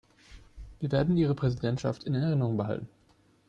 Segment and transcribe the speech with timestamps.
[0.79, 2.89] Wir werden Ihre Präsidentschaft in Erinnerung behalten.